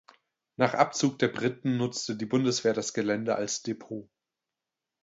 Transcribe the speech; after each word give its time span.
Nach 0.55 0.73
Abzug 0.73 1.19
der 1.19 1.27
Briten 1.27 1.77
nutzte 1.77 2.15
die 2.15 2.25
Bundeswehr 2.25 2.73
das 2.73 2.95
Gelände 2.95 3.35
als 3.35 3.61
Depot. 3.61 4.09